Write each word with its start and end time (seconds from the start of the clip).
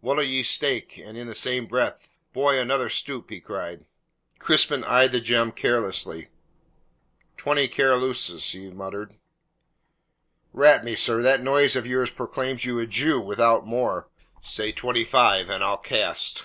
"What'll 0.00 0.24
ye 0.24 0.42
stake?" 0.42 0.96
And, 0.96 1.18
in 1.18 1.26
the 1.26 1.34
same 1.34 1.66
breath, 1.66 2.18
"Boy, 2.32 2.58
another 2.58 2.88
stoup," 2.88 3.28
he 3.28 3.40
cried. 3.42 3.84
Crispin 4.38 4.82
eyed 4.84 5.12
the 5.12 5.20
gem 5.20 5.52
carelessly. 5.52 6.28
"Twenty 7.36 7.68
Caroluses," 7.68 8.52
he 8.52 8.70
muttered. 8.70 9.16
"Rat 10.54 10.82
me, 10.82 10.94
sir, 10.96 11.20
that 11.20 11.42
nose 11.42 11.76
of 11.76 11.86
yours 11.86 12.10
proclaims 12.10 12.64
you 12.64 12.78
a 12.78 12.86
jew, 12.86 13.20
without 13.20 13.66
more. 13.66 14.08
Say 14.40 14.72
twenty 14.72 15.04
five, 15.04 15.50
and 15.50 15.62
I'll 15.62 15.76
cast." 15.76 16.44